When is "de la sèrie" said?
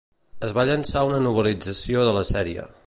2.11-2.69